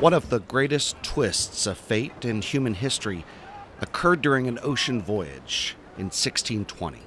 One 0.00 0.12
of 0.12 0.30
the 0.30 0.38
greatest 0.38 1.02
twists 1.02 1.66
of 1.66 1.76
fate 1.76 2.24
in 2.24 2.40
human 2.40 2.74
history 2.74 3.24
occurred 3.80 4.22
during 4.22 4.46
an 4.46 4.60
ocean 4.62 5.02
voyage 5.02 5.74
in 5.96 6.04
1620. 6.04 6.98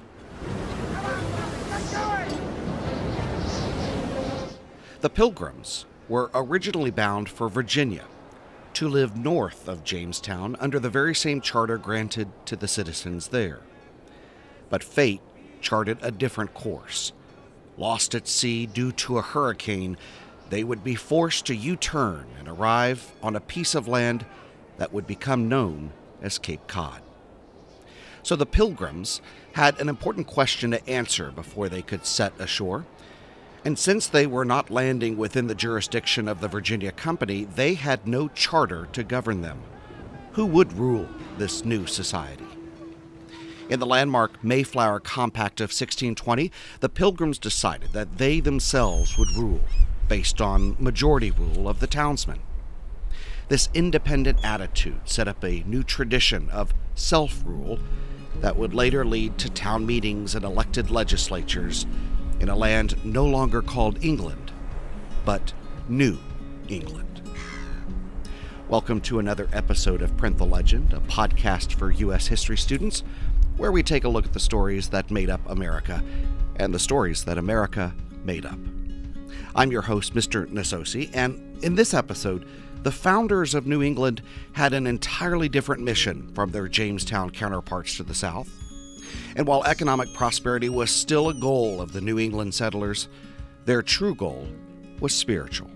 The 5.00 5.10
Pilgrims 5.10 5.86
were 6.10 6.32
originally 6.34 6.92
bound 6.92 7.30
for 7.30 7.48
Virginia 7.48 8.04
to 8.74 8.90
live 8.90 9.16
north 9.16 9.70
of 9.70 9.86
Jamestown 9.86 10.58
under 10.60 10.78
the 10.78 10.90
very 10.90 11.16
same 11.16 11.40
charter 11.40 11.78
granted 11.78 12.28
to 12.48 12.58
the 12.58 12.68
citizens 12.68 13.30
there. 13.30 13.62
But 14.70 14.84
fate 14.84 15.22
charted 15.62 15.98
a 16.02 16.12
different 16.12 16.54
course. 16.54 17.14
Lost 17.78 18.14
at 18.16 18.28
sea 18.28 18.66
due 18.66 18.92
to 18.92 19.18
a 19.18 19.22
hurricane, 19.22 19.96
they 20.52 20.64
would 20.64 20.84
be 20.84 20.96
forced 20.96 21.46
to 21.48 21.56
U 21.56 21.76
turn 21.76 22.28
and 22.38 22.48
arrive 22.48 23.14
on 23.24 23.36
a 23.36 23.42
piece 23.42 23.74
of 23.74 23.88
land 23.88 24.26
that 24.78 24.94
would 24.94 25.08
become 25.08 25.50
known 25.50 25.94
as 26.22 26.38
Cape 26.38 26.68
Cod. 26.68 27.02
So 28.22 28.36
the 28.36 28.46
Pilgrims 28.46 29.22
had 29.54 29.80
an 29.80 29.90
important 29.90 30.28
question 30.28 30.72
to 30.72 30.90
answer 30.90 31.32
before 31.32 31.70
they 31.70 31.82
could 31.82 32.06
set 32.06 32.40
ashore. 32.40 32.86
And 33.64 33.80
since 33.80 34.08
they 34.08 34.28
were 34.28 34.46
not 34.46 34.70
landing 34.70 35.18
within 35.18 35.48
the 35.48 35.56
jurisdiction 35.56 36.28
of 36.28 36.42
the 36.42 36.48
Virginia 36.48 36.92
Company, 36.92 37.46
they 37.46 37.76
had 37.76 38.06
no 38.06 38.28
charter 38.28 38.88
to 38.92 39.04
govern 39.04 39.42
them. 39.42 39.62
Who 40.34 40.46
would 40.48 40.74
rule 40.74 41.08
this 41.38 41.64
new 41.64 41.86
society? 41.88 42.46
In 43.70 43.80
the 43.80 43.86
landmark 43.86 44.44
Mayflower 44.44 45.00
Compact 45.00 45.62
of 45.62 45.70
1620, 45.70 46.52
the 46.82 46.90
Pilgrims 46.90 47.40
decided 47.40 47.94
that 47.94 48.18
they 48.18 48.42
themselves 48.42 49.18
would 49.18 49.30
rule, 49.38 49.62
based 50.12 50.42
on 50.42 50.76
majority 50.78 51.32
rule 51.32 51.70
of 51.70 51.80
the 51.80 51.88
townsmen. 51.88 52.42
This 53.48 53.70
independent 53.74 54.44
attitude 54.44 55.00
set 55.06 55.26
up 55.26 55.42
a 55.42 55.64
new 55.66 55.84
tradition 55.84 56.50
of 56.50 56.74
self 56.96 57.42
rule 57.46 57.80
that 58.42 58.58
would 58.58 58.74
later 58.74 59.06
lead 59.06 59.38
to 59.38 59.50
town 59.50 59.86
meetings 59.86 60.36
and 60.36 60.44
elected 60.44 60.92
legislatures 60.92 61.86
in 62.42 62.50
a 62.50 62.58
land 62.58 63.06
no 63.06 63.26
longer 63.26 63.62
called 63.62 64.04
England, 64.04 64.52
but 65.24 65.54
New 65.88 66.18
England. 66.68 67.22
Welcome 68.68 69.00
to 69.04 69.20
another 69.20 69.48
episode 69.54 70.02
of 70.02 70.18
Print 70.18 70.38
the 70.38 70.46
Legend, 70.46 70.92
a 70.92 71.00
podcast 71.00 71.72
for 71.72 71.90
U.S. 71.90 72.28
history 72.28 72.58
students, 72.58 73.06
where 73.56 73.72
we 73.72 73.82
take 73.82 74.04
a 74.04 74.10
look 74.10 74.26
at 74.26 74.34
the 74.34 74.42
stories 74.42 74.90
that 74.90 75.10
made 75.10 75.30
up 75.30 75.40
America 75.50 76.04
and 76.58 76.74
the 76.74 76.80
stories 76.80 77.24
that 77.24 77.38
America 77.38 77.96
made 78.26 78.46
up. 78.46 78.60
I'm 79.56 79.72
your 79.72 79.82
host, 79.82 80.14
Mr. 80.14 80.48
Nasosi, 80.48 81.10
and 81.14 81.64
in 81.64 81.76
this 81.76 81.94
episode, 81.94 82.46
the 82.84 82.92
founders 82.92 83.54
of 83.54 83.68
New 83.68 83.84
England 83.84 84.22
had 84.54 84.74
an 84.74 84.88
entirely 84.88 85.48
different 85.48 85.84
mission 85.84 86.32
from 86.34 86.52
their 86.52 86.68
Jamestown 86.68 87.30
counterparts 87.30 87.98
to 87.98 88.04
the 88.04 88.16
south. 88.16 88.50
And 89.36 89.48
while 89.48 89.64
economic 89.66 90.14
prosperity 90.14 90.70
was 90.70 90.90
still 90.90 91.30
a 91.30 91.34
goal 91.34 91.82
of 91.82 91.94
the 91.94 92.02
New 92.02 92.18
England 92.18 92.54
settlers, 92.54 93.08
their 93.66 93.82
true 93.82 94.16
goal 94.16 94.48
was 95.00 95.14
spiritual. 95.14 95.70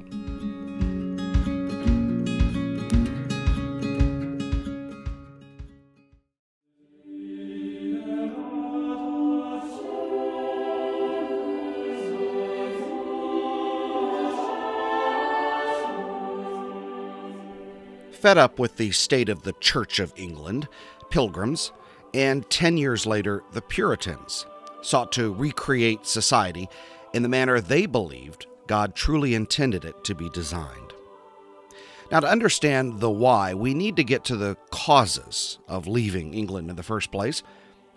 Fed 18.25 18.39
up 18.39 18.57
with 18.57 18.77
the 18.77 18.89
state 18.89 19.29
of 19.29 19.43
the 19.43 19.53
Church 19.59 19.99
of 19.99 20.11
England, 20.15 20.67
pilgrims, 21.11 21.71
and 22.11 22.49
10 22.49 22.75
years 22.75 23.05
later, 23.05 23.43
the 23.51 23.61
Puritans 23.61 24.47
sought 24.81 25.11
to 25.11 25.31
recreate 25.31 26.07
society 26.07 26.67
in 27.13 27.21
the 27.21 27.29
manner 27.29 27.61
they 27.61 27.85
believed 27.85 28.47
God 28.65 28.95
truly 28.95 29.35
intended 29.35 29.85
it 29.85 30.03
to 30.05 30.15
be 30.15 30.27
designed. 30.29 30.93
Now, 32.09 32.19
to 32.19 32.27
understand 32.27 32.99
the 32.99 33.11
why, 33.11 33.53
we 33.53 33.75
need 33.75 33.95
to 33.97 34.03
get 34.03 34.23
to 34.23 34.35
the 34.35 34.57
causes 34.71 35.59
of 35.67 35.85
leaving 35.85 36.33
England 36.33 36.71
in 36.71 36.77
the 36.77 36.81
first 36.81 37.11
place. 37.11 37.43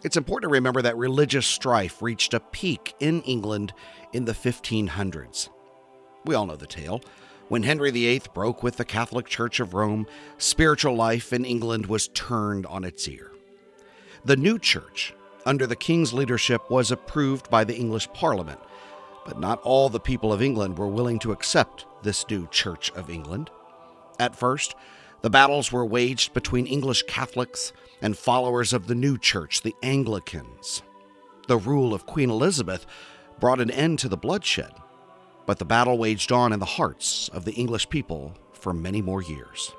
It's 0.05 0.19
important 0.19 0.50
to 0.50 0.53
remember 0.53 0.83
that 0.83 0.99
religious 0.99 1.47
strife 1.47 2.03
reached 2.03 2.34
a 2.34 2.41
peak 2.41 2.94
in 3.00 3.22
England 3.22 3.72
in 4.12 4.27
the 4.27 4.34
1500s. 4.34 5.49
We 6.27 6.34
all 6.34 6.44
know 6.44 6.56
the 6.56 6.67
tale. 6.67 7.00
When 7.48 7.62
Henry 7.62 7.91
VIII 7.91 8.22
broke 8.34 8.62
with 8.62 8.76
the 8.76 8.84
Catholic 8.84 9.26
Church 9.26 9.59
of 9.59 9.72
Rome, 9.72 10.06
spiritual 10.36 10.94
life 10.94 11.32
in 11.32 11.47
England 11.47 11.86
was 11.86 12.09
turned 12.09 12.66
on 12.66 12.84
its 12.84 13.09
ear. 13.09 13.32
The 14.22 14.36
new 14.36 14.59
church, 14.59 15.14
under 15.47 15.66
the 15.66 15.75
king's 15.75 16.12
leadership, 16.12 16.70
was 16.70 16.91
approved 16.91 17.48
by 17.48 17.64
the 17.64 17.75
English 17.75 18.12
Parliament, 18.12 18.60
but 19.25 19.41
not 19.41 19.62
all 19.62 19.88
the 19.88 19.98
people 19.98 20.31
of 20.31 20.42
England 20.42 20.76
were 20.76 20.88
willing 20.88 21.19
to 21.20 21.32
accept 21.32 21.87
this 22.03 22.28
new 22.28 22.47
Church 22.48 22.91
of 22.92 23.08
England. 23.08 23.50
At 24.20 24.37
first, 24.37 24.75
the 25.22 25.31
battles 25.31 25.72
were 25.72 25.87
waged 25.87 26.34
between 26.34 26.66
English 26.66 27.04
Catholics 27.04 27.72
and 28.03 28.16
followers 28.16 28.75
of 28.75 28.88
the 28.88 28.94
new 28.94 29.16
church, 29.16 29.62
the 29.62 29.75
Anglicans. 29.82 30.82
The 31.47 31.56
rule 31.56 31.94
of 31.94 32.04
Queen 32.04 32.28
Elizabeth 32.28 32.84
brought 33.41 33.60
an 33.60 33.70
end 33.70 34.00
to 34.00 34.08
the 34.10 34.19
bloodshed, 34.19 34.72
but 35.48 35.59
the 35.59 35.64
battle 35.64 35.97
waged 35.97 36.31
on 36.31 36.53
in 36.53 36.60
the 36.60 36.66
hearts 36.66 37.31
of 37.31 37.47
the 37.47 37.54
English 37.54 37.88
people 37.88 38.34
for 38.53 38.75
many 38.75 39.00
more 39.00 39.22
years. 39.22 39.72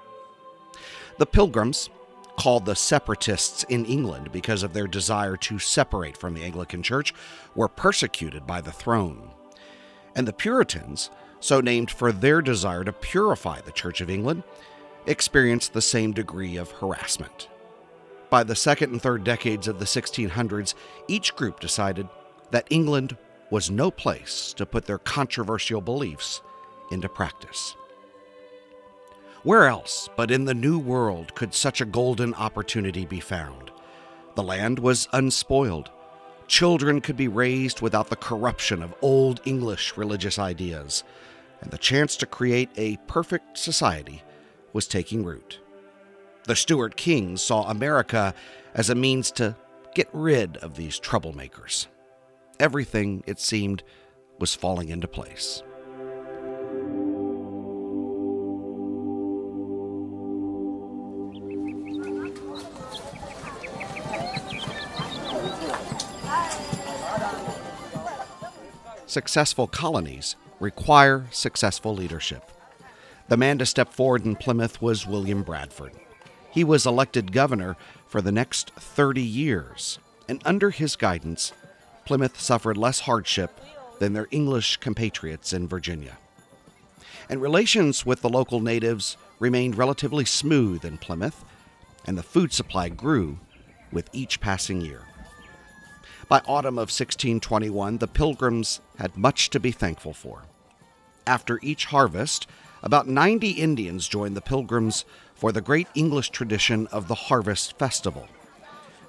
The 1.19 1.27
Pilgrims, 1.27 1.91
called 2.37 2.65
the 2.65 2.75
Separatists 2.75 3.65
in 3.65 3.85
England 3.85 4.31
because 4.31 4.63
of 4.63 4.73
their 4.73 4.87
desire 4.87 5.37
to 5.37 5.59
separate 5.59 6.17
from 6.17 6.33
the 6.33 6.43
Anglican 6.43 6.81
Church, 6.81 7.13
were 7.53 7.67
persecuted 7.67 8.47
by 8.47 8.61
the 8.61 8.71
throne. 8.71 9.29
And 10.15 10.27
the 10.27 10.33
Puritans, 10.33 11.11
so 11.39 11.61
named 11.61 11.91
for 11.91 12.11
their 12.11 12.41
desire 12.41 12.83
to 12.83 12.91
purify 12.91 13.61
the 13.61 13.71
Church 13.71 14.01
of 14.01 14.09
England, 14.09 14.41
experienced 15.05 15.73
the 15.73 15.83
same 15.83 16.13
degree 16.13 16.57
of 16.57 16.71
harassment. 16.71 17.47
By 18.31 18.43
the 18.43 18.55
second 18.55 18.91
and 18.91 18.99
third 18.99 19.23
decades 19.23 19.67
of 19.67 19.77
the 19.77 19.85
1600s, 19.85 20.73
each 21.07 21.35
group 21.35 21.59
decided 21.59 22.09
that 22.49 22.65
England 22.71 23.17
was 23.49 23.71
no 23.71 23.89
place 23.89 24.53
to 24.53 24.65
put 24.65 24.85
their 24.85 24.99
controversial 24.99 25.81
beliefs 25.81 26.41
into 26.91 27.09
practice. 27.09 27.75
Where 29.43 29.67
else 29.67 30.09
but 30.17 30.31
in 30.31 30.45
the 30.45 30.53
New 30.53 30.77
World 30.77 31.33
could 31.33 31.53
such 31.53 31.79
a 31.79 31.85
golden 31.85 32.33
opportunity 32.33 33.05
be 33.05 33.19
found? 33.19 33.71
The 34.35 34.43
land 34.43 34.79
was 34.79 35.07
unspoiled. 35.13 35.89
Children 36.47 37.01
could 37.01 37.15
be 37.15 37.27
raised 37.27 37.81
without 37.81 38.09
the 38.09 38.15
corruption 38.15 38.83
of 38.83 38.93
old 39.01 39.39
English 39.45 39.95
religious 39.95 40.37
ideas, 40.37 41.03
and 41.61 41.71
the 41.71 41.77
chance 41.77 42.15
to 42.17 42.25
create 42.25 42.69
a 42.75 42.97
perfect 43.07 43.57
society 43.57 44.23
was 44.73 44.87
taking 44.87 45.23
root. 45.23 45.59
The 46.45 46.55
Stuart 46.55 46.95
kings 46.95 47.41
saw 47.41 47.69
America 47.69 48.33
as 48.73 48.89
a 48.89 48.95
means 48.95 49.31
to 49.31 49.55
get 49.95 50.09
rid 50.11 50.57
of 50.57 50.75
these 50.75 50.99
troublemakers. 50.99 51.87
Everything, 52.59 53.23
it 53.25 53.39
seemed, 53.39 53.83
was 54.37 54.53
falling 54.53 54.89
into 54.89 55.07
place. 55.07 55.63
Successful 69.05 69.65
colonies 69.65 70.35
require 70.59 71.25
successful 71.31 71.95
leadership. 71.95 72.51
The 73.29 73.37
man 73.37 73.57
to 73.59 73.65
step 73.65 73.93
forward 73.93 74.25
in 74.25 74.35
Plymouth 74.35 74.81
was 74.81 75.07
William 75.07 75.43
Bradford. 75.43 75.93
He 76.51 76.63
was 76.63 76.85
elected 76.85 77.31
governor 77.31 77.77
for 78.05 78.21
the 78.21 78.31
next 78.31 78.71
30 78.71 79.21
years, 79.21 79.97
and 80.27 80.41
under 80.45 80.71
his 80.71 80.95
guidance, 80.95 81.53
Plymouth 82.09 82.41
suffered 82.41 82.75
less 82.75 83.01
hardship 83.01 83.61
than 83.99 84.13
their 84.13 84.27
English 84.31 84.77
compatriots 84.77 85.53
in 85.53 85.67
Virginia. 85.67 86.17
And 87.29 87.39
relations 87.39 88.03
with 88.03 88.23
the 88.23 88.29
local 88.29 88.61
natives 88.61 89.15
remained 89.37 89.77
relatively 89.77 90.25
smooth 90.25 90.83
in 90.83 90.97
Plymouth, 90.97 91.45
and 92.07 92.17
the 92.17 92.23
food 92.23 92.51
supply 92.51 92.89
grew 92.89 93.37
with 93.91 94.09
each 94.11 94.41
passing 94.41 94.81
year. 94.81 95.03
By 96.27 96.41
autumn 96.47 96.79
of 96.79 96.89
1621, 96.89 97.99
the 97.99 98.07
Pilgrims 98.07 98.81
had 98.97 99.15
much 99.15 99.51
to 99.51 99.59
be 99.59 99.71
thankful 99.71 100.13
for. 100.13 100.45
After 101.27 101.59
each 101.61 101.85
harvest, 101.85 102.47
about 102.81 103.07
90 103.07 103.51
Indians 103.51 104.07
joined 104.07 104.35
the 104.35 104.41
Pilgrims 104.41 105.05
for 105.35 105.51
the 105.51 105.61
great 105.61 105.87
English 105.93 106.31
tradition 106.31 106.87
of 106.87 107.07
the 107.07 107.29
Harvest 107.29 107.77
Festival. 107.77 108.27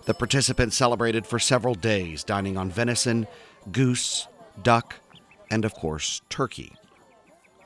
The 0.05 0.15
participants 0.15 0.77
celebrated 0.77 1.27
for 1.27 1.39
several 1.39 1.75
days, 1.75 2.25
dining 2.25 2.57
on 2.57 2.71
venison, 2.71 3.27
goose, 3.71 4.27
duck, 4.63 4.97
and 5.51 5.65
of 5.65 5.75
course, 5.75 6.23
turkey. 6.29 6.73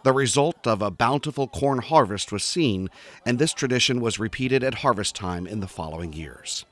The 0.02 0.12
result 0.12 0.66
of 0.66 0.82
a 0.82 0.90
bountiful 0.90 1.48
corn 1.48 1.78
harvest 1.78 2.31
was 2.31 2.44
seen, 2.44 2.90
and 3.25 3.38
this 3.38 3.54
tradition 3.54 4.00
was 4.00 4.19
repeated 4.19 4.62
at 4.62 4.75
harvest 4.75 5.14
time 5.14 5.46
in 5.46 5.60
the 5.60 5.69
following 5.69 6.12
years. 6.12 6.66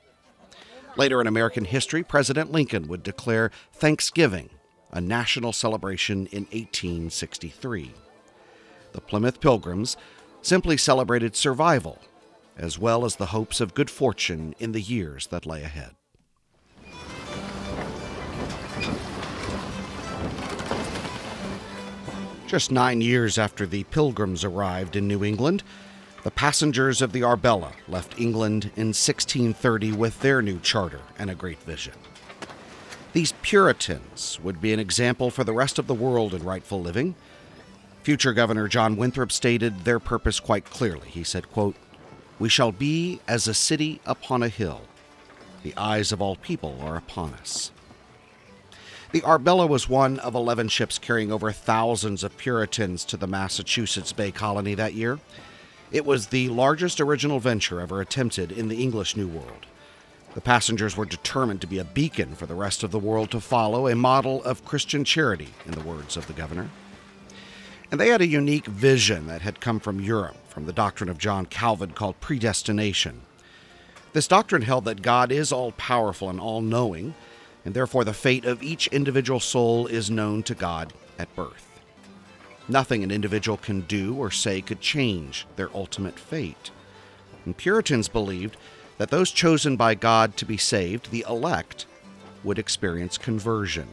Later 0.95 1.19
in 1.19 1.25
American 1.25 1.65
history, 1.65 2.03
President 2.03 2.51
Lincoln 2.51 2.87
would 2.87 3.01
declare 3.01 3.51
Thanksgiving 3.73 4.51
a 4.91 5.01
national 5.01 5.51
celebration 5.51 6.27
in 6.27 6.43
1863. 6.51 7.91
The 8.91 9.01
Plymouth 9.01 9.41
Pilgrims 9.41 9.97
simply 10.43 10.77
celebrated 10.77 11.35
survival, 11.35 11.99
as 12.57 12.77
well 12.77 13.05
as 13.05 13.15
the 13.15 13.27
hopes 13.27 13.59
of 13.59 13.73
good 13.73 13.89
fortune 13.89 14.55
in 14.59 14.71
the 14.71 14.81
years 14.81 15.27
that 15.27 15.45
lay 15.45 15.63
ahead. 15.63 15.95
Just 22.47 22.71
nine 22.71 23.01
years 23.01 23.39
after 23.39 23.65
the 23.65 23.83
Pilgrims 23.85 24.43
arrived 24.43 24.95
in 24.95 25.07
New 25.07 25.23
England, 25.23 25.63
the 26.23 26.31
passengers 26.31 27.01
of 27.01 27.11
the 27.11 27.23
Arbella 27.23 27.73
left 27.87 28.19
England 28.19 28.65
in 28.75 28.87
1630 28.87 29.91
with 29.93 30.19
their 30.21 30.41
new 30.41 30.59
charter 30.59 31.01
and 31.17 31.29
a 31.29 31.35
great 31.35 31.61
vision. 31.63 31.93
These 33.13 33.33
Puritans 33.41 34.39
would 34.41 34.61
be 34.61 34.71
an 34.71 34.79
example 34.79 35.31
for 35.31 35.43
the 35.43 35.53
rest 35.53 35.79
of 35.79 35.87
the 35.87 35.93
world 35.93 36.33
in 36.33 36.43
rightful 36.43 36.81
living. 36.81 37.15
Future 38.03 38.33
Governor 38.33 38.67
John 38.67 38.97
Winthrop 38.97 39.31
stated 39.31 39.83
their 39.83 39.99
purpose 39.99 40.39
quite 40.39 40.65
clearly. 40.65 41.09
He 41.09 41.23
said, 41.23 41.51
quote, 41.51 41.75
We 42.39 42.49
shall 42.49 42.71
be 42.71 43.19
as 43.27 43.47
a 43.47 43.53
city 43.53 44.01
upon 44.05 44.43
a 44.43 44.49
hill. 44.49 44.81
The 45.63 45.73
eyes 45.77 46.11
of 46.11 46.21
all 46.21 46.35
people 46.35 46.79
are 46.81 46.97
upon 46.97 47.33
us. 47.35 47.71
The 49.11 49.23
Arbella 49.23 49.67
was 49.67 49.87
one 49.87 50.17
of 50.19 50.33
11 50.33 50.69
ships 50.69 50.97
carrying 50.97 51.31
over 51.31 51.51
thousands 51.51 52.23
of 52.23 52.35
Puritans 52.37 53.05
to 53.05 53.15
the 53.15 53.27
Massachusetts 53.27 54.11
Bay 54.11 54.31
Colony 54.31 54.73
that 54.73 54.95
year. 54.95 55.19
It 55.91 56.03
was 56.03 56.27
the 56.27 56.49
largest 56.49 56.99
original 56.99 57.39
venture 57.39 57.79
ever 57.79 58.01
attempted 58.01 58.51
in 58.51 58.69
the 58.69 58.81
English 58.81 59.15
New 59.15 59.27
World. 59.27 59.67
The 60.33 60.41
passengers 60.41 60.97
were 60.97 61.05
determined 61.05 61.61
to 61.61 61.67
be 61.67 61.77
a 61.77 61.83
beacon 61.83 62.33
for 62.33 62.47
the 62.47 62.55
rest 62.55 62.81
of 62.81 62.89
the 62.89 62.97
world 62.97 63.29
to 63.31 63.39
follow, 63.39 63.87
a 63.87 63.95
model 63.95 64.43
of 64.43 64.65
Christian 64.65 65.03
charity, 65.03 65.49
in 65.67 65.73
the 65.73 65.81
words 65.81 66.17
of 66.17 66.25
the 66.25 66.33
governor. 66.33 66.71
And 67.93 67.99
they 67.99 68.09
had 68.09 68.21
a 68.21 68.27
unique 68.27 68.65
vision 68.65 69.27
that 69.27 69.43
had 69.43 69.61
come 69.61 69.79
from 69.79 70.01
Europe, 70.01 70.35
from 70.47 70.65
the 70.65 70.73
doctrine 70.73 71.11
of 71.11 71.19
John 71.19 71.45
Calvin 71.45 71.91
called 71.91 72.19
predestination. 72.19 73.21
This 74.13 74.27
doctrine 74.27 74.63
held 74.63 74.85
that 74.85 75.03
God 75.03 75.31
is 75.31 75.51
all 75.51 75.73
powerful 75.73 76.27
and 76.27 76.39
all 76.39 76.61
knowing, 76.61 77.13
and 77.63 77.75
therefore 77.75 78.03
the 78.03 78.11
fate 78.11 78.45
of 78.45 78.63
each 78.63 78.87
individual 78.87 79.39
soul 79.39 79.85
is 79.85 80.09
known 80.09 80.41
to 80.41 80.55
God 80.55 80.91
at 81.19 81.35
birth. 81.35 81.79
Nothing 82.67 83.03
an 83.03 83.11
individual 83.11 83.57
can 83.57 83.81
do 83.81 84.15
or 84.15 84.31
say 84.31 84.59
could 84.59 84.81
change 84.81 85.45
their 85.55 85.69
ultimate 85.75 86.17
fate. 86.17 86.71
And 87.45 87.55
Puritans 87.55 88.07
believed 88.07 88.57
that 88.97 89.11
those 89.11 89.29
chosen 89.29 89.77
by 89.77 89.93
God 89.93 90.35
to 90.37 90.45
be 90.45 90.57
saved, 90.57 91.11
the 91.11 91.25
elect, 91.29 91.85
would 92.43 92.57
experience 92.57 93.19
conversion. 93.19 93.87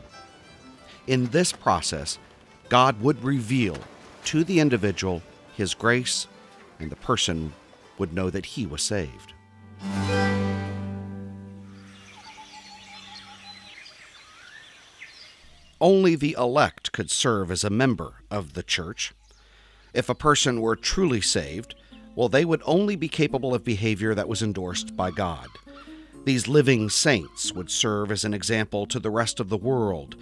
In 1.07 1.27
this 1.27 1.53
process, 1.53 2.19
God 2.71 3.01
would 3.03 3.23
reveal 3.25 3.77
to 4.27 4.45
the 4.45 4.61
individual 4.61 5.23
his 5.57 5.75
grace, 5.75 6.29
and 6.79 6.89
the 6.89 6.97
person 6.97 7.53
would 7.99 8.15
know 8.15 8.31
that 8.31 8.47
he 8.47 8.65
was 8.65 8.81
saved. 8.81 9.35
Only 15.81 16.15
the 16.15 16.37
elect 16.39 16.93
could 16.93 17.11
serve 17.11 17.51
as 17.51 17.65
a 17.65 17.71
member 17.71 18.23
of 18.31 18.55
the 18.55 18.63
church. 18.63 19.15
If 19.93 20.09
a 20.09 20.15
person 20.15 20.61
were 20.61 20.77
truly 20.77 21.21
saved, 21.21 21.75
well, 22.15 22.29
they 22.29 22.45
would 22.45 22.63
only 22.65 22.95
be 22.95 23.09
capable 23.09 23.53
of 23.53 23.65
behavior 23.65 24.15
that 24.15 24.29
was 24.29 24.43
endorsed 24.43 24.97
by 24.97 25.11
God. 25.11 25.49
These 26.25 26.47
living 26.47 26.89
saints 26.89 27.53
would 27.53 27.71
serve 27.71 28.13
as 28.13 28.25
an 28.25 28.33
example 28.33 28.87
to 28.87 29.01
the 29.01 29.11
rest 29.11 29.41
of 29.41 29.49
the 29.49 29.57
world. 29.57 30.15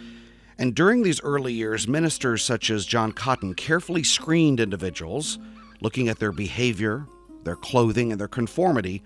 And 0.58 0.74
during 0.74 1.02
these 1.02 1.22
early 1.22 1.52
years, 1.52 1.86
ministers 1.86 2.42
such 2.42 2.68
as 2.68 2.84
John 2.84 3.12
Cotton 3.12 3.54
carefully 3.54 4.02
screened 4.02 4.58
individuals, 4.58 5.38
looking 5.80 6.08
at 6.08 6.18
their 6.18 6.32
behavior, 6.32 7.06
their 7.44 7.54
clothing, 7.54 8.10
and 8.10 8.20
their 8.20 8.28
conformity 8.28 9.02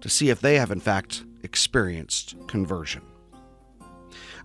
to 0.00 0.08
see 0.08 0.30
if 0.30 0.40
they 0.40 0.56
have, 0.56 0.70
in 0.70 0.80
fact, 0.80 1.24
experienced 1.42 2.34
conversion. 2.46 3.02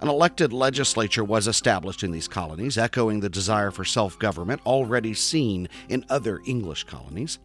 An 0.01 0.09
elected 0.09 0.51
legislature 0.51 1.23
was 1.23 1.47
established 1.47 2.03
in 2.03 2.11
these 2.11 2.27
colonies, 2.27 2.77
echoing 2.77 3.19
the 3.19 3.29
desire 3.29 3.71
for 3.71 3.85
self 3.85 4.19
government 4.19 4.61
already 4.65 5.13
seen 5.13 5.69
in 5.87 6.03
other 6.09 6.41
English 6.45 6.83
colonies. 6.83 7.39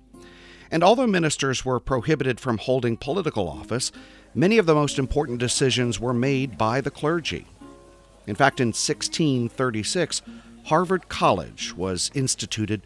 And 0.71 0.83
although 0.83 1.07
ministers 1.07 1.65
were 1.65 1.79
prohibited 1.79 2.41
from 2.41 2.59
holding 2.59 2.97
political 2.97 3.49
office, 3.49 3.93
many 4.35 4.59
of 4.59 4.67
the 4.67 4.75
most 4.75 4.99
important 4.99 5.39
decisions 5.39 6.01
were 6.01 6.15
made 6.15 6.59
by 6.59 6.81
the 6.81 6.91
clergy. 6.91 7.47
In 8.27 8.35
fact, 8.35 8.61
in 8.61 8.69
1636, 8.69 10.23
Harvard 10.65 11.09
College 11.09 11.75
was 11.75 12.11
instituted 12.15 12.83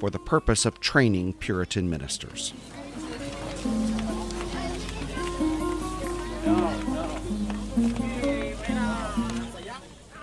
for 0.00 0.10
the 0.10 0.18
purpose 0.18 0.64
of 0.64 0.80
training 0.80 1.34
Puritan 1.34 1.90
ministers. 1.90 2.54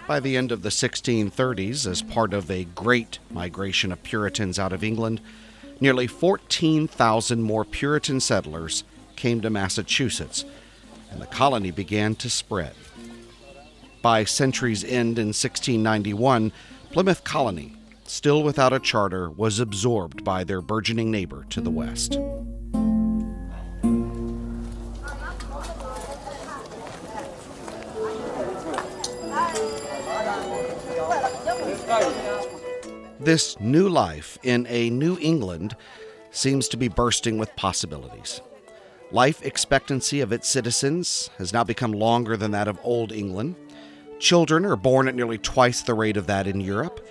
By 0.08 0.20
the 0.20 0.38
end 0.38 0.52
of 0.52 0.62
the 0.62 0.70
1630s, 0.70 1.88
as 1.88 2.02
part 2.04 2.34
of 2.34 2.50
a 2.50 2.64
great 2.64 3.18
migration 3.32 3.92
of 3.92 4.04
Puritans 4.04 4.60
out 4.60 4.72
of 4.72 4.84
England, 4.84 5.20
nearly 5.80 6.06
14,000 6.06 7.42
more 7.42 7.66
Puritan 7.66 8.20
settlers 8.20 8.84
came 9.16 9.42
to 9.42 9.50
Massachusetts, 9.50 10.46
and 11.10 11.22
the 11.22 11.26
colony 11.26 11.72
began 11.72 12.16
to 12.16 12.30
spread. 12.30 12.74
By 14.06 14.24
century's 14.24 14.84
end 14.84 15.18
in 15.18 15.30
1691, 15.30 16.52
Plymouth 16.92 17.24
Colony, 17.24 17.74
still 18.04 18.44
without 18.44 18.72
a 18.72 18.80
charter, 18.80 19.31
was 19.31 19.60
absorbed 19.60 20.24
by 20.24 20.44
their 20.44 20.62
burgeoning 20.62 21.10
neighbor 21.10 21.44
to 21.50 21.60
the 21.60 21.72
west. 21.72 22.12
This 33.20 33.60
new 33.60 33.89
life 33.89 34.38
in 34.44 34.68
a 34.70 34.91
new 34.91 35.18
England 35.20 35.75
seems 36.30 36.68
to 36.68 36.77
be 36.77 36.89
bursting 36.89 37.39
with 37.39 37.56
possibilities. 37.56 38.39
Life 39.12 39.44
expectancy 39.44 40.22
of 40.22 40.32
its 40.32 40.48
citizens 40.48 41.32
has 41.39 41.51
now 41.51 41.63
become 41.63 41.91
longer 41.91 42.38
than 42.38 42.51
that 42.51 42.68
of 42.68 42.77
Old 42.84 43.12
England. 43.12 43.56
Children 44.19 44.65
are 44.65 44.75
born 44.75 45.07
at 45.07 45.15
nearly 45.15 45.38
twice 45.38 45.81
the 45.81 45.93
rate 45.93 46.17
of 46.17 46.27
that 46.27 46.48
in 46.48 46.62
Europe, 46.62 47.05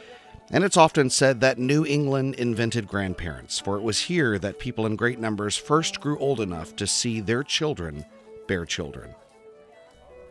and 0.51 0.65
it's 0.65 0.77
often 0.77 1.11
said 1.11 1.41
that 1.41 1.59
New 1.59 1.85
England 1.85 2.35
invented 2.37 2.89
grandparents, 2.89 3.59
for 3.59 3.77
it 3.77 3.83
was 3.83 4.03
here 4.03 4.39
that 4.39 4.59
people 4.59 4.87
in 4.87 4.97
great 4.97 5.19
numbers 5.19 5.57
first 5.57 6.01
grew 6.01 6.19
old 6.19 6.41
enough 6.41 6.75
to 6.77 6.87
see 6.87 7.21
their 7.21 7.43
children 7.43 8.05
bear 8.47 8.65
children. 8.65 9.15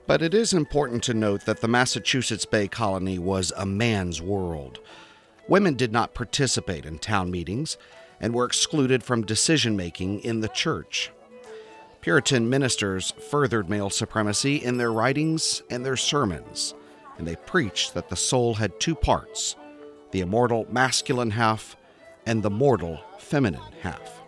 But 0.05 0.21
it 0.21 0.33
is 0.33 0.53
important 0.53 1.03
to 1.03 1.13
note 1.13 1.45
that 1.45 1.61
the 1.61 1.67
Massachusetts 1.67 2.45
Bay 2.45 2.67
Colony 2.67 3.17
was 3.17 3.53
a 3.55 3.65
man's 3.65 4.21
world. 4.21 4.79
Women 5.47 5.75
did 5.75 5.91
not 5.91 6.13
participate 6.13 6.85
in 6.85 6.99
town 6.99 7.31
meetings 7.31 7.77
and 8.19 8.33
were 8.33 8.45
excluded 8.45 9.03
from 9.03 9.25
decision 9.25 9.75
making 9.75 10.19
in 10.21 10.41
the 10.41 10.49
church. 10.49 11.11
Puritan 12.03 12.49
ministers 12.49 13.11
furthered 13.11 13.69
male 13.69 13.89
supremacy 13.89 14.57
in 14.57 14.75
their 14.75 14.91
writings 14.91 15.63
and 15.69 15.85
their 15.85 15.95
sermons, 15.95 16.73
and 17.17 17.25
they 17.25 17.37
preached 17.37 17.93
that 17.93 18.09
the 18.09 18.15
soul 18.17 18.55
had 18.55 18.77
two 18.77 18.93
parts 18.93 19.55
the 20.11 20.19
immortal 20.19 20.67
masculine 20.69 21.31
half 21.31 21.77
and 22.25 22.43
the 22.43 22.49
mortal 22.49 22.99
feminine 23.19 23.61
half. 23.81 24.21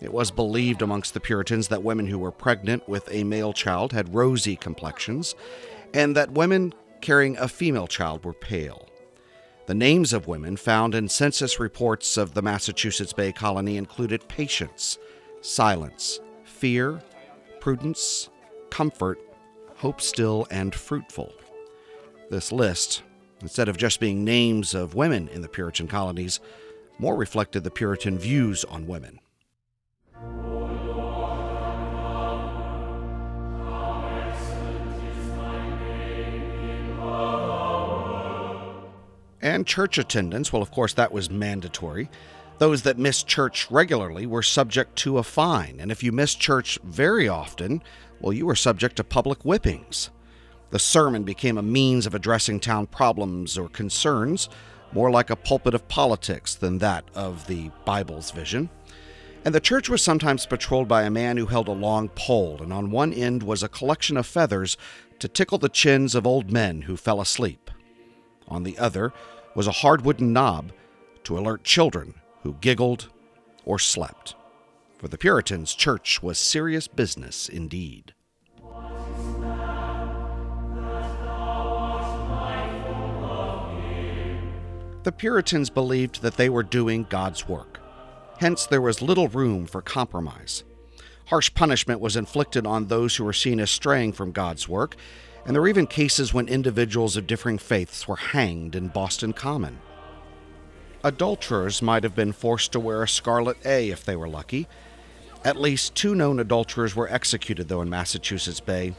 It 0.00 0.12
was 0.12 0.30
believed 0.30 0.82
amongst 0.82 1.14
the 1.14 1.20
Puritans 1.20 1.66
that 1.66 1.82
women 1.82 2.06
who 2.06 2.20
were 2.20 2.30
pregnant 2.30 2.88
with 2.88 3.08
a 3.10 3.24
male 3.24 3.52
child 3.52 3.92
had 3.92 4.14
rosy 4.14 4.54
complexions, 4.54 5.34
and 5.92 6.14
that 6.14 6.30
women 6.30 6.72
carrying 7.00 7.36
a 7.38 7.48
female 7.48 7.88
child 7.88 8.24
were 8.24 8.32
pale. 8.32 8.88
The 9.66 9.74
names 9.74 10.12
of 10.12 10.28
women 10.28 10.56
found 10.56 10.94
in 10.94 11.08
census 11.08 11.58
reports 11.58 12.16
of 12.16 12.34
the 12.34 12.42
Massachusetts 12.42 13.12
Bay 13.12 13.32
Colony 13.32 13.78
included 13.78 14.28
patience, 14.28 14.96
silence, 15.40 16.20
fear, 16.64 16.98
prudence, 17.60 18.30
comfort, 18.70 19.18
hope 19.76 20.00
still, 20.00 20.46
and 20.50 20.74
fruitful. 20.74 21.30
This 22.30 22.50
list, 22.50 23.02
instead 23.42 23.68
of 23.68 23.76
just 23.76 24.00
being 24.00 24.24
names 24.24 24.72
of 24.72 24.94
women 24.94 25.28
in 25.28 25.42
the 25.42 25.48
Puritan 25.50 25.88
colonies, 25.88 26.40
more 26.98 27.16
reflected 27.16 27.64
the 27.64 27.70
Puritan 27.70 28.18
views 28.18 28.64
on 28.64 28.86
women. 28.86 29.20
And 39.42 39.66
church 39.66 39.98
attendance, 39.98 40.50
well, 40.50 40.62
of 40.62 40.70
course, 40.70 40.94
that 40.94 41.12
was 41.12 41.28
mandatory. 41.28 42.08
Those 42.58 42.82
that 42.82 42.98
missed 42.98 43.26
church 43.26 43.68
regularly 43.68 44.26
were 44.26 44.42
subject 44.42 44.94
to 44.98 45.18
a 45.18 45.24
fine, 45.24 45.78
and 45.80 45.90
if 45.90 46.04
you 46.04 46.12
missed 46.12 46.38
church 46.38 46.78
very 46.84 47.28
often, 47.28 47.82
well, 48.20 48.32
you 48.32 48.46
were 48.46 48.54
subject 48.54 48.96
to 48.96 49.04
public 49.04 49.42
whippings. 49.42 50.10
The 50.70 50.78
sermon 50.78 51.24
became 51.24 51.58
a 51.58 51.62
means 51.62 52.06
of 52.06 52.14
addressing 52.14 52.60
town 52.60 52.86
problems 52.86 53.58
or 53.58 53.68
concerns, 53.68 54.48
more 54.92 55.10
like 55.10 55.30
a 55.30 55.36
pulpit 55.36 55.74
of 55.74 55.88
politics 55.88 56.54
than 56.54 56.78
that 56.78 57.04
of 57.14 57.44
the 57.48 57.72
Bible's 57.84 58.30
vision. 58.30 58.70
And 59.44 59.52
the 59.52 59.60
church 59.60 59.88
was 59.88 60.00
sometimes 60.00 60.46
patrolled 60.46 60.86
by 60.86 61.02
a 61.02 61.10
man 61.10 61.36
who 61.36 61.46
held 61.46 61.66
a 61.66 61.72
long 61.72 62.08
pole, 62.10 62.62
and 62.62 62.72
on 62.72 62.92
one 62.92 63.12
end 63.12 63.42
was 63.42 63.64
a 63.64 63.68
collection 63.68 64.16
of 64.16 64.26
feathers 64.26 64.76
to 65.18 65.26
tickle 65.26 65.58
the 65.58 65.68
chins 65.68 66.14
of 66.14 66.26
old 66.26 66.52
men 66.52 66.82
who 66.82 66.96
fell 66.96 67.20
asleep. 67.20 67.70
On 68.46 68.62
the 68.62 68.78
other 68.78 69.12
was 69.56 69.66
a 69.66 69.72
hard 69.72 70.04
wooden 70.04 70.32
knob 70.32 70.72
to 71.24 71.36
alert 71.36 71.64
children 71.64 72.14
who 72.44 72.54
giggled 72.60 73.08
or 73.64 73.78
slept. 73.78 74.36
For 74.98 75.08
the 75.08 75.18
Puritans, 75.18 75.74
church 75.74 76.22
was 76.22 76.38
serious 76.38 76.86
business 76.86 77.48
indeed. 77.48 78.14
The 85.02 85.12
Puritans 85.12 85.68
believed 85.68 86.22
that 86.22 86.36
they 86.36 86.48
were 86.48 86.62
doing 86.62 87.06
God's 87.10 87.46
work. 87.48 87.80
Hence, 88.38 88.66
there 88.66 88.80
was 88.80 89.02
little 89.02 89.28
room 89.28 89.66
for 89.66 89.82
compromise. 89.82 90.64
Harsh 91.26 91.52
punishment 91.54 92.00
was 92.00 92.16
inflicted 92.16 92.66
on 92.66 92.86
those 92.86 93.16
who 93.16 93.24
were 93.24 93.32
seen 93.32 93.60
as 93.60 93.70
straying 93.70 94.12
from 94.12 94.32
God's 94.32 94.68
work, 94.68 94.96
and 95.44 95.54
there 95.54 95.60
were 95.60 95.68
even 95.68 95.86
cases 95.86 96.32
when 96.32 96.48
individuals 96.48 97.16
of 97.16 97.26
differing 97.26 97.58
faiths 97.58 98.08
were 98.08 98.16
hanged 98.16 98.74
in 98.74 98.88
Boston 98.88 99.32
Common. 99.32 99.78
Adulterers 101.04 101.82
might 101.82 102.02
have 102.02 102.16
been 102.16 102.32
forced 102.32 102.72
to 102.72 102.80
wear 102.80 103.02
a 103.02 103.08
scarlet 103.08 103.58
A 103.66 103.90
if 103.90 104.06
they 104.06 104.16
were 104.16 104.26
lucky. 104.26 104.66
At 105.44 105.60
least 105.60 105.94
two 105.94 106.14
known 106.14 106.40
adulterers 106.40 106.96
were 106.96 107.12
executed, 107.12 107.68
though, 107.68 107.82
in 107.82 107.90
Massachusetts 107.90 108.60
Bay. 108.60 108.94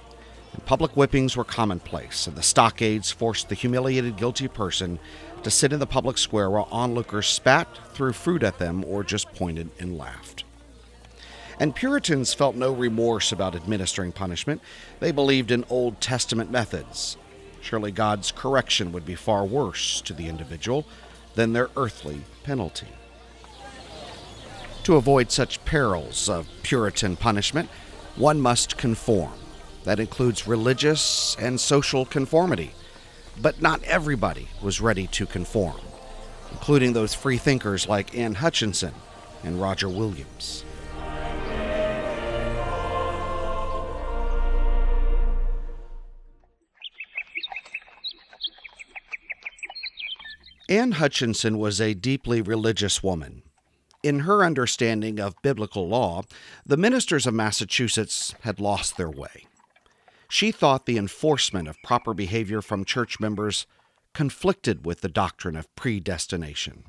And 0.54 0.66
public 0.68 0.92
whippings 0.92 1.36
were 1.36 1.44
commonplace, 1.44 2.28
and 2.28 2.38
the 2.38 2.44
stockades 2.44 3.12
forced 3.12 3.50
the 3.50 3.56
humiliated 3.56 4.18
guilty 4.18 4.48
person 4.48 5.00
to 5.42 5.50
sit 5.50 5.74
in 5.74 5.80
the 5.80 5.88
public 5.88 6.20
square 6.20 6.52
while 6.52 6.68
onlookers 6.72 7.26
spat, 7.26 7.68
threw 7.96 8.14
fruit 8.14 8.44
at 8.44 8.60
them, 8.60 8.86
or 8.86 9.04
just 9.04 9.34
pointed 9.34 9.72
and 9.80 9.98
laughed. 9.98 10.44
And 11.60 11.74
Puritans 11.74 12.36
felt 12.36 12.56
no 12.56 12.72
remorse 12.72 13.32
about 13.32 13.56
administering 13.56 14.12
punishment. 14.12 14.62
They 15.00 15.12
believed 15.12 15.50
in 15.50 15.66
Old 15.72 16.00
Testament 16.02 16.52
methods. 16.52 17.18
Surely 17.62 17.92
God's 17.92 18.32
correction 18.32 18.92
would 18.92 19.08
be 19.08 19.16
far 19.16 19.44
worse 19.44 20.02
to 20.02 20.14
the 20.14 20.28
individual 20.28 20.86
than 21.36 21.54
their 21.54 21.70
earthly 21.78 22.22
penalty. 22.44 22.88
To 24.84 24.96
avoid 24.96 25.32
such 25.32 25.64
perils 25.66 26.30
of 26.30 26.48
Puritan 26.64 27.16
punishment, 27.16 27.70
one 28.16 28.40
must 28.40 28.78
conform. 28.78 29.34
That 29.84 30.00
includes 30.00 30.48
religious 30.48 31.36
and 31.40 31.60
social 31.60 32.06
conformity. 32.06 32.74
But 33.42 33.62
not 33.62 33.84
everybody 33.84 34.48
was 34.62 34.80
ready 34.80 35.08
to 35.08 35.26
conform, 35.26 35.82
including 36.52 36.94
those 36.94 37.14
free 37.14 37.38
thinkers 37.38 37.88
like 37.88 38.18
Anne 38.18 38.36
Hutchinson 38.36 38.94
and 39.44 39.60
Roger 39.60 39.90
Williams. 39.90 40.64
Anne 50.68 50.94
Hutchinson 50.94 51.60
was 51.60 51.80
a 51.80 51.94
deeply 51.94 52.42
religious 52.42 53.04
woman. 53.04 53.44
In 54.02 54.22
her 54.22 54.44
understanding 54.44 55.20
of 55.20 55.42
biblical 55.44 55.88
law, 55.88 56.24
the 56.66 56.78
ministers 56.78 57.28
of 57.28 57.36
Massachusetts 57.36 58.34
had 58.42 58.60
lost 58.60 58.98
their 58.98 59.10
way. 59.10 59.46
She 60.28 60.52
thought 60.52 60.88
the 60.88 60.98
enforcement 60.98 61.68
of 61.68 61.82
proper 61.84 62.16
behavior 62.16 62.64
from 62.64 62.84
church 62.84 63.20
members 63.20 63.68
conflicted 64.14 64.86
with 64.86 65.02
the 65.02 65.10
doctrine 65.10 65.56
of 65.56 65.74
predestination. 65.76 66.84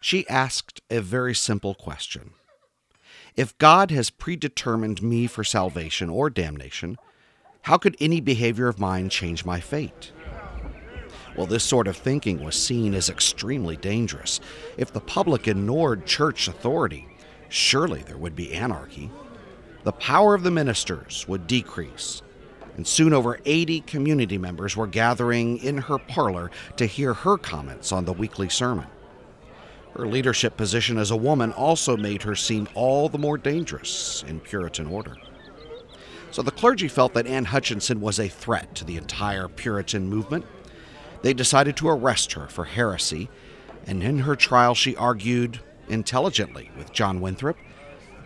She 0.00 0.28
asked 0.28 0.80
a 0.90 1.00
very 1.00 1.34
simple 1.34 1.74
question 1.74 2.32
If 3.36 3.56
God 3.58 3.92
has 3.92 4.10
predetermined 4.10 5.00
me 5.00 5.28
for 5.28 5.44
salvation 5.44 6.10
or 6.10 6.28
damnation, 6.28 6.96
how 7.62 7.76
could 7.76 7.96
any 8.00 8.20
behavior 8.20 8.66
of 8.66 8.80
mine 8.80 9.10
change 9.10 9.44
my 9.44 9.60
fate? 9.60 10.10
Well, 11.36 11.46
this 11.46 11.64
sort 11.64 11.86
of 11.86 11.96
thinking 11.96 12.44
was 12.44 12.56
seen 12.56 12.94
as 12.94 13.08
extremely 13.08 13.76
dangerous. 13.76 14.40
If 14.76 14.92
the 14.92 15.00
public 15.00 15.46
ignored 15.46 16.06
church 16.06 16.48
authority, 16.48 17.08
surely 17.48 18.02
there 18.02 18.18
would 18.18 18.36
be 18.36 18.52
anarchy. 18.52 19.10
The 19.84 19.92
power 19.92 20.34
of 20.34 20.42
the 20.42 20.50
ministers 20.50 21.26
would 21.28 21.46
decrease, 21.46 22.20
and 22.76 22.86
soon 22.86 23.12
over 23.12 23.40
80 23.44 23.80
community 23.82 24.38
members 24.38 24.76
were 24.76 24.86
gathering 24.86 25.58
in 25.58 25.78
her 25.78 25.98
parlor 25.98 26.50
to 26.76 26.86
hear 26.86 27.14
her 27.14 27.38
comments 27.38 27.92
on 27.92 28.04
the 28.04 28.12
weekly 28.12 28.48
sermon. 28.48 28.86
Her 29.96 30.06
leadership 30.06 30.56
position 30.56 30.98
as 30.98 31.10
a 31.10 31.16
woman 31.16 31.52
also 31.52 31.96
made 31.96 32.22
her 32.22 32.36
seem 32.36 32.68
all 32.74 33.08
the 33.08 33.18
more 33.18 33.38
dangerous 33.38 34.24
in 34.26 34.40
Puritan 34.40 34.86
order. 34.86 35.16
So 36.30 36.42
the 36.42 36.52
clergy 36.52 36.86
felt 36.86 37.14
that 37.14 37.26
Anne 37.26 37.46
Hutchinson 37.46 38.00
was 38.00 38.20
a 38.20 38.28
threat 38.28 38.74
to 38.76 38.84
the 38.84 38.96
entire 38.96 39.48
Puritan 39.48 40.08
movement. 40.08 40.44
They 41.22 41.34
decided 41.34 41.76
to 41.76 41.88
arrest 41.88 42.32
her 42.32 42.48
for 42.48 42.64
heresy, 42.64 43.28
and 43.86 44.02
in 44.02 44.20
her 44.20 44.36
trial 44.36 44.74
she 44.74 44.96
argued 44.96 45.60
intelligently 45.88 46.70
with 46.76 46.92
John 46.92 47.20
Winthrop 47.20 47.56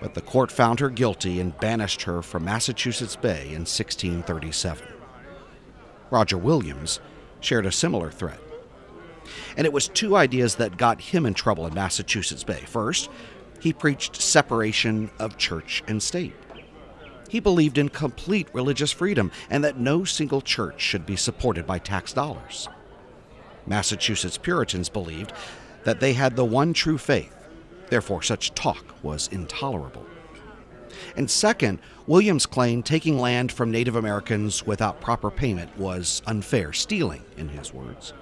but 0.05 0.13
the 0.13 0.21
court 0.21 0.53
found 0.53 0.81
her 0.81 0.91
guilty 0.91 1.41
and 1.41 1.59
banished 1.61 2.03
her 2.03 2.21
from 2.21 2.45
Massachusetts 2.45 3.17
Bay 3.17 3.47
in 3.47 3.63
1637. 3.65 4.87
Roger 6.11 6.37
Williams 6.37 7.01
shared 7.41 7.65
a 7.65 7.73
similar 7.73 8.11
threat. 8.11 8.39
And 9.57 9.67
it 9.67 9.73
was 9.73 9.89
two 9.89 10.15
ideas 10.15 10.57
that 10.57 10.77
got 10.77 11.01
him 11.01 11.25
in 11.25 11.33
trouble 11.33 11.67
in 11.67 11.73
Massachusetts 11.73 12.45
Bay. 12.45 12.63
First, 12.67 13.09
he 13.61 13.73
preached 13.73 14.21
separation 14.21 15.11
of 15.19 15.39
church 15.39 15.83
and 15.89 16.03
state. 16.03 16.35
He 17.31 17.41
believed 17.41 17.79
in 17.79 17.89
complete 17.89 18.49
religious 18.53 18.93
freedom 18.93 19.33
and 19.49 19.65
that 19.65 19.79
no 19.79 20.05
single 20.05 20.43
church 20.43 20.83
should 20.83 21.07
be 21.07 21.17
supported 21.17 21.67
by 21.67 21.79
tax 21.79 22.13
dollars. 22.13 22.69
Massachusetts 23.66 24.38
Puritans 24.38 24.88
believed 24.88 25.33
that 25.85 26.00
they 26.00 26.12
had 26.12 26.37
the 26.37 26.44
one 26.44 26.73
true 26.73 26.99
faith 26.99 27.35
Therefore, 27.88 28.23
such 28.23 28.54
talk 28.54 28.85
was 29.02 29.28
intolerable. 29.28 30.04
And 31.16 31.30
second, 31.30 31.80
Williams 32.06 32.47
claimed 32.47 32.87
taking 32.87 33.18
land 33.18 33.52
from 33.52 33.71
Native 33.71 33.97
Americans 33.97 34.66
without 34.66 35.00
proper 35.00 35.30
payment 35.30 35.76
was 35.76 36.23
unfair, 36.26 36.73
stealing, 36.73 37.25
in 37.37 37.49
his 37.49 37.73
words. 37.73 38.12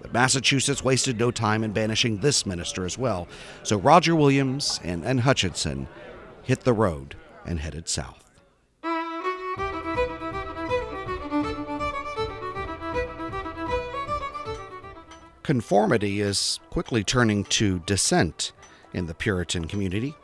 But 0.00 0.12
Massachusetts 0.12 0.84
wasted 0.84 1.18
no 1.18 1.30
time 1.30 1.62
in 1.62 1.72
banishing 1.72 2.18
this 2.18 2.46
minister 2.46 2.84
as 2.84 2.96
well, 2.96 3.28
so 3.62 3.76
Roger 3.76 4.14
Williams 4.14 4.80
and, 4.82 5.04
Anne 5.04 5.18
Hutchinson 5.18 5.88
hit 6.42 6.60
the 6.60 6.72
road 6.72 7.16
and 7.44 7.60
headed 7.60 7.88
south. 7.88 8.29
Conformity 15.50 16.20
is 16.20 16.60
quickly 16.70 17.02
turning 17.02 17.42
to 17.46 17.80
dissent 17.80 18.52
in 18.92 19.06
the 19.06 19.14
Puritan 19.14 19.66
community. 19.66 20.14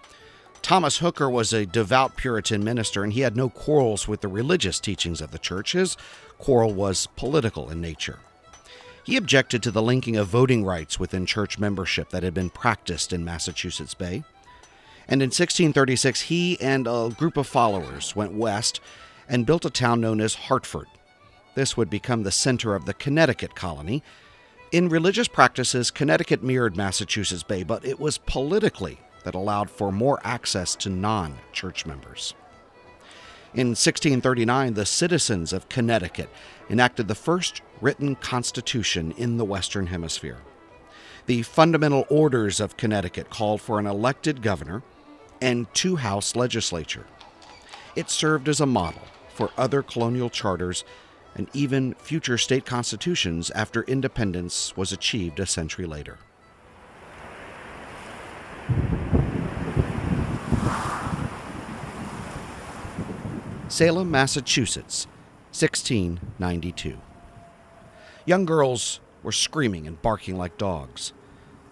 Thomas 0.62 0.98
Hooker 0.98 1.28
was 1.28 1.52
a 1.52 1.66
devout 1.66 2.14
Puritan 2.14 2.62
minister, 2.62 3.02
and 3.02 3.12
he 3.12 3.22
had 3.22 3.36
no 3.36 3.48
quarrels 3.48 4.06
with 4.06 4.20
the 4.20 4.28
religious 4.28 4.78
teachings 4.78 5.20
of 5.20 5.32
the 5.32 5.40
church. 5.40 5.72
His 5.72 5.96
quarrel 6.38 6.72
was 6.72 7.08
political 7.16 7.70
in 7.70 7.80
nature. 7.80 8.20
He 9.02 9.16
objected 9.16 9.64
to 9.64 9.72
the 9.72 9.82
linking 9.82 10.14
of 10.14 10.28
voting 10.28 10.64
rights 10.64 11.00
within 11.00 11.26
church 11.26 11.58
membership 11.58 12.10
that 12.10 12.22
had 12.22 12.32
been 12.32 12.48
practiced 12.48 13.12
in 13.12 13.24
Massachusetts 13.24 13.94
Bay. 13.94 14.22
And 15.08 15.20
in 15.22 15.30
1636, 15.30 16.20
he 16.20 16.56
and 16.60 16.86
a 16.86 17.12
group 17.18 17.36
of 17.36 17.48
followers 17.48 18.14
went 18.14 18.34
west 18.34 18.78
and 19.28 19.44
built 19.44 19.64
a 19.64 19.70
town 19.70 20.00
known 20.00 20.20
as 20.20 20.36
Hartford. 20.36 20.86
This 21.56 21.76
would 21.76 21.90
become 21.90 22.22
the 22.22 22.30
center 22.30 22.76
of 22.76 22.84
the 22.84 22.94
Connecticut 22.94 23.56
colony, 23.56 24.04
in 24.72 24.88
religious 24.88 25.28
practices, 25.28 25.90
Connecticut 25.90 26.42
mirrored 26.42 26.76
Massachusetts 26.76 27.42
Bay, 27.42 27.62
but 27.62 27.84
it 27.84 28.00
was 28.00 28.18
politically 28.18 28.98
that 29.24 29.34
allowed 29.34 29.70
for 29.70 29.92
more 29.92 30.20
access 30.24 30.74
to 30.76 30.90
non 30.90 31.36
church 31.52 31.86
members. 31.86 32.34
In 33.54 33.68
1639, 33.68 34.74
the 34.74 34.84
citizens 34.84 35.52
of 35.52 35.68
Connecticut 35.68 36.28
enacted 36.68 37.08
the 37.08 37.14
first 37.14 37.62
written 37.80 38.16
constitution 38.16 39.12
in 39.12 39.36
the 39.36 39.44
Western 39.44 39.86
Hemisphere. 39.86 40.38
The 41.26 41.42
fundamental 41.42 42.06
orders 42.10 42.60
of 42.60 42.76
Connecticut 42.76 43.30
called 43.30 43.60
for 43.60 43.78
an 43.78 43.86
elected 43.86 44.42
governor 44.42 44.82
and 45.40 45.72
two 45.74 45.96
House 45.96 46.36
legislature. 46.36 47.06
It 47.94 48.10
served 48.10 48.48
as 48.48 48.60
a 48.60 48.66
model 48.66 49.02
for 49.32 49.50
other 49.56 49.82
colonial 49.82 50.30
charters 50.30 50.84
and 51.36 51.48
even 51.52 51.94
future 51.94 52.38
state 52.38 52.64
constitutions 52.64 53.50
after 53.50 53.82
independence 53.82 54.74
was 54.76 54.90
achieved 54.90 55.38
a 55.38 55.46
century 55.46 55.86
later. 55.86 56.18
Salem, 63.68 64.10
Massachusetts, 64.10 65.06
1692. 65.52 66.96
Young 68.24 68.46
girls 68.46 69.00
were 69.22 69.32
screaming 69.32 69.86
and 69.86 70.00
barking 70.00 70.38
like 70.38 70.56
dogs. 70.56 71.12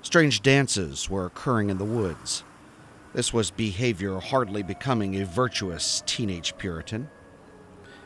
Strange 0.02 0.42
dances 0.42 1.08
were 1.08 1.24
occurring 1.24 1.70
in 1.70 1.78
the 1.78 1.84
woods. 1.84 2.44
This 3.14 3.32
was 3.32 3.50
behavior 3.50 4.18
hardly 4.18 4.62
becoming 4.62 5.16
a 5.16 5.24
virtuous 5.24 6.02
teenage 6.04 6.58
Puritan. 6.58 7.08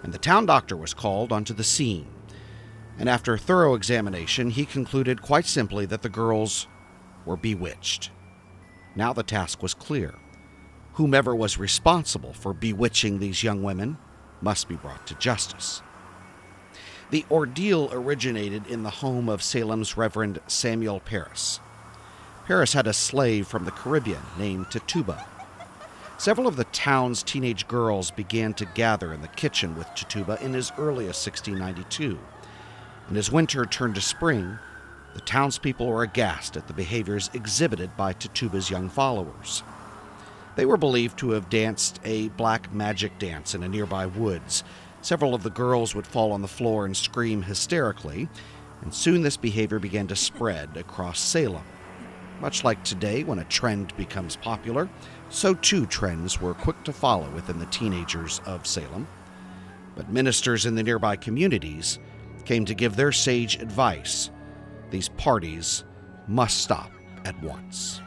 And 0.03 0.13
the 0.13 0.19
town 0.19 0.47
doctor 0.47 0.77
was 0.77 0.95
called 0.95 1.33
onto 1.33 1.55
the 1.55 1.65
scene. 1.65 2.07
And 2.99 3.09
after 3.09 3.35
a 3.35 3.39
thorough 3.39 3.75
examination, 3.75 4.51
he 4.51 4.65
concluded 4.65 5.23
quite 5.23 5.47
simply 5.47 5.87
that 5.87 6.03
the 6.03 6.09
girls 6.09 6.67
were 7.25 7.37
bewitched. 7.37 8.11
Now 8.97 9.13
the 9.13 9.23
task 9.23 9.63
was 9.63 9.75
clear. 9.75 10.15
Whomever 10.95 11.35
was 11.35 11.59
responsible 11.59 12.33
for 12.33 12.53
bewitching 12.53 13.19
these 13.19 13.45
young 13.45 13.63
women 13.63 13.99
must 14.41 14.69
be 14.69 14.75
brought 14.77 15.07
to 15.07 15.15
justice. 15.15 15.83
The 17.11 17.25
ordeal 17.31 17.89
originated 17.93 18.67
in 18.67 18.83
the 18.83 18.91
home 18.91 19.29
of 19.29 19.43
Salem's 19.43 19.97
Reverend 19.97 20.41
Samuel 20.47 21.01
Parris. 21.01 21.61
Parris 22.47 22.73
had 22.73 22.87
a 22.87 22.93
slave 22.93 23.47
from 23.47 23.65
the 23.65 23.71
Caribbean 23.71 24.23
named 24.39 24.71
Tituba. 24.71 25.27
Several 26.19 26.49
of 26.49 26.57
the 26.57 26.65
town's 26.65 27.23
teenage 27.23 27.69
girls 27.69 28.11
began 28.11 28.53
to 28.55 28.65
gather 28.65 29.13
in 29.13 29.23
the 29.23 29.29
kitchen 29.29 29.77
with 29.77 29.87
Tituba 29.95 30.37
in 30.43 30.57
as 30.57 30.73
early 30.77 31.05
as 31.05 31.25
1692. 31.25 32.19
And 33.07 33.17
as 33.17 33.31
winter 33.31 33.65
turned 33.65 33.95
to 33.95 34.01
spring, 34.01 34.59
the 35.15 35.21
townspeople 35.21 35.87
were 35.87 36.03
aghast 36.03 36.57
at 36.57 36.67
the 36.67 36.73
behaviors 36.73 37.31
exhibited 37.35 37.97
by 37.97 38.15
Tituba's 38.15 38.69
young 38.69 38.89
followers. 38.89 39.63
They 40.57 40.67
were 40.67 40.77
believed 40.77 41.21
to 41.21 41.31
have 41.31 41.49
danced 41.49 42.01
a 42.05 42.31
black 42.31 42.73
magic 42.73 43.17
dance 43.21 43.55
in 43.55 43.63
a 43.63 43.69
nearby 43.69 44.07
woods. 44.07 44.65
Several 45.03 45.37
of 45.37 45.45
the 45.45 45.51
girls 45.51 45.95
would 45.95 46.07
fall 46.07 46.33
on 46.33 46.43
the 46.43 46.49
floor 46.49 46.85
and 46.85 46.97
scream 46.97 47.43
hysterically, 47.43 48.29
and 48.83 48.93
soon 48.93 49.23
this 49.23 49.37
behavior 49.37 49.79
began 49.79 50.09
to 50.09 50.17
spread 50.17 50.77
across 50.77 51.21
Salem. 51.21 51.63
Much 52.41 52.63
like 52.63 52.83
today, 52.85 53.25
when 53.25 53.41
a 53.41 53.45
trend 53.45 53.97
becomes 53.97 54.37
popular, 54.37 54.89
so 55.29 55.55
too 55.55 55.87
trends 55.87 56.41
were 56.41 56.55
quick 56.55 56.83
to 56.85 56.93
follow 56.93 57.29
within 57.31 57.59
the 57.59 57.67
teenagers 57.67 58.41
of 58.47 58.67
Salem. 58.67 59.09
But 59.97 60.11
ministers 60.11 60.65
in 60.65 60.77
the 60.77 60.83
nearby 60.83 61.17
communities 61.17 61.99
came 62.45 62.65
to 62.65 62.75
give 62.75 62.95
their 62.95 63.11
sage 63.11 63.57
advice. 63.57 64.31
These 64.91 65.09
parties 65.11 65.85
must 66.29 66.59
stop 66.59 66.93
at 67.25 67.41
once. 67.43 68.01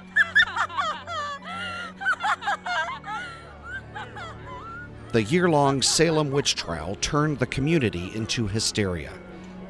The 5.11 5.23
year 5.23 5.49
long 5.49 5.81
Salem 5.81 6.31
witch 6.31 6.55
trial 6.55 6.95
turned 7.01 7.37
the 7.39 7.45
community 7.47 8.11
into 8.15 8.47
hysteria. 8.47 9.11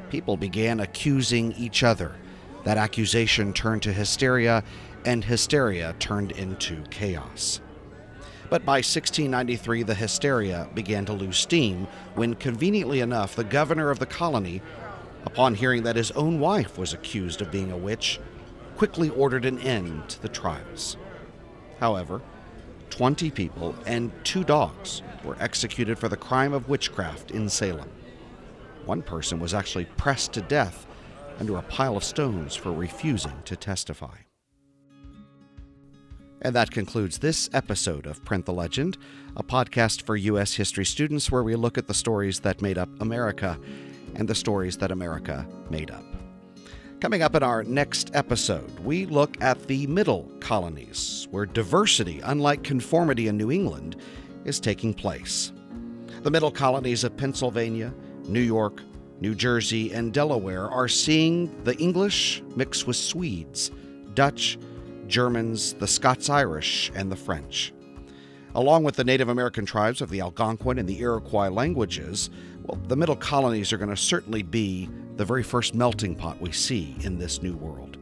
People 0.08 0.36
began 0.36 0.78
accusing 0.78 1.50
each 1.54 1.82
other 1.82 2.14
that 2.64 2.78
accusation 2.78 3.52
turned 3.52 3.82
to 3.82 3.92
hysteria, 3.92 4.62
and 5.04 5.24
hysteria 5.24 5.94
turned 5.98 6.32
into 6.32 6.82
chaos. 6.90 7.60
But 8.50 8.66
by 8.66 8.78
1693, 8.78 9.82
the 9.82 9.94
hysteria 9.94 10.68
began 10.74 11.04
to 11.06 11.12
lose 11.12 11.38
steam 11.38 11.86
when, 12.14 12.34
conveniently 12.34 13.00
enough, 13.00 13.34
the 13.34 13.44
governor 13.44 13.90
of 13.90 13.98
the 13.98 14.06
colony, 14.06 14.60
upon 15.24 15.54
hearing 15.54 15.84
that 15.84 15.96
his 15.96 16.10
own 16.12 16.38
wife 16.38 16.76
was 16.76 16.92
accused 16.92 17.40
of 17.40 17.50
being 17.50 17.72
a 17.72 17.76
witch, 17.76 18.20
quickly 18.76 19.08
ordered 19.08 19.44
an 19.44 19.58
end 19.60 20.08
to 20.10 20.20
the 20.20 20.28
trials. 20.28 20.96
However, 21.80 22.20
20 22.90 23.30
people 23.30 23.74
and 23.86 24.12
two 24.22 24.44
dogs 24.44 25.02
were 25.24 25.36
executed 25.40 25.98
for 25.98 26.08
the 26.08 26.16
crime 26.16 26.52
of 26.52 26.68
witchcraft 26.68 27.30
in 27.30 27.48
Salem. 27.48 27.88
One 28.84 29.00
person 29.00 29.40
was 29.40 29.54
actually 29.54 29.86
pressed 29.96 30.34
to 30.34 30.42
death 30.42 30.86
under 31.42 31.56
a 31.56 31.62
pile 31.62 31.96
of 31.96 32.04
stones 32.04 32.54
for 32.54 32.70
refusing 32.70 33.34
to 33.44 33.56
testify. 33.56 34.14
And 36.42 36.54
that 36.54 36.70
concludes 36.70 37.18
this 37.18 37.50
episode 37.52 38.06
of 38.06 38.24
Print 38.24 38.46
the 38.46 38.52
Legend, 38.52 38.96
a 39.36 39.42
podcast 39.42 40.02
for 40.02 40.14
U.S. 40.14 40.54
history 40.54 40.84
students 40.84 41.32
where 41.32 41.42
we 41.42 41.56
look 41.56 41.76
at 41.76 41.88
the 41.88 41.94
stories 41.94 42.38
that 42.40 42.62
made 42.62 42.78
up 42.78 42.88
America 43.00 43.58
and 44.14 44.28
the 44.28 44.36
stories 44.36 44.76
that 44.76 44.92
America 44.92 45.44
made 45.68 45.90
up. 45.90 46.04
Coming 47.00 47.22
up 47.22 47.34
in 47.34 47.42
our 47.42 47.64
next 47.64 48.12
episode, 48.14 48.78
we 48.78 49.06
look 49.06 49.36
at 49.42 49.66
the 49.66 49.88
middle 49.88 50.30
colonies, 50.38 51.26
where 51.32 51.44
diversity, 51.44 52.20
unlike 52.20 52.62
conformity 52.62 53.26
in 53.26 53.36
New 53.36 53.50
England, 53.50 53.96
is 54.44 54.60
taking 54.60 54.94
place. 54.94 55.50
The 56.22 56.30
middle 56.30 56.52
colonies 56.52 57.02
of 57.02 57.16
Pennsylvania, 57.16 57.92
New 58.28 58.38
York, 58.38 58.80
New 59.22 59.36
Jersey, 59.36 59.92
and 59.92 60.12
Delaware 60.12 60.68
are 60.68 60.88
seeing 60.88 61.62
the 61.62 61.76
English 61.76 62.42
mix 62.56 62.88
with 62.88 62.96
Swedes, 62.96 63.70
Dutch, 64.14 64.58
Germans, 65.06 65.74
the 65.74 65.86
Scots 65.86 66.28
Irish, 66.28 66.90
and 66.96 67.10
the 67.10 67.14
French. 67.14 67.72
Along 68.56 68.82
with 68.82 68.96
the 68.96 69.04
Native 69.04 69.28
American 69.28 69.64
tribes 69.64 70.00
of 70.00 70.10
the 70.10 70.20
Algonquin 70.20 70.76
and 70.76 70.88
the 70.88 70.98
Iroquois 70.98 71.50
languages, 71.50 72.30
well, 72.64 72.80
the 72.88 72.96
middle 72.96 73.14
colonies 73.14 73.72
are 73.72 73.78
going 73.78 73.90
to 73.90 73.96
certainly 73.96 74.42
be 74.42 74.90
the 75.14 75.24
very 75.24 75.44
first 75.44 75.72
melting 75.72 76.16
pot 76.16 76.40
we 76.40 76.50
see 76.50 76.96
in 77.02 77.16
this 77.16 77.44
new 77.44 77.54
world. 77.54 77.98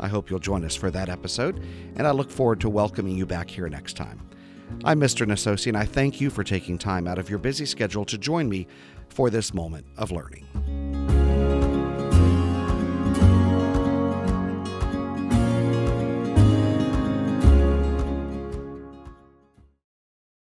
I 0.00 0.08
hope 0.08 0.28
you'll 0.28 0.40
join 0.40 0.64
us 0.64 0.74
for 0.74 0.90
that 0.90 1.08
episode, 1.08 1.64
and 1.94 2.04
I 2.04 2.10
look 2.10 2.32
forward 2.32 2.60
to 2.62 2.68
welcoming 2.68 3.16
you 3.16 3.26
back 3.26 3.48
here 3.48 3.68
next 3.68 3.96
time. 3.96 4.28
I'm 4.84 5.00
Mr. 5.00 5.26
Nasosi, 5.26 5.68
and 5.68 5.76
I 5.76 5.84
thank 5.84 6.20
you 6.20 6.30
for 6.30 6.44
taking 6.44 6.78
time 6.78 7.08
out 7.08 7.18
of 7.18 7.30
your 7.30 7.38
busy 7.38 7.64
schedule 7.64 8.04
to 8.04 8.18
join 8.18 8.48
me 8.48 8.66
for 9.10 9.30
this 9.30 9.52
moment 9.54 9.86
of 9.96 10.10
learning. 10.10 10.44